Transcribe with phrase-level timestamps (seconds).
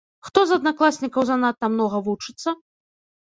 [0.27, 2.49] Хто з аднакласнікаў занадта многа вучыцца?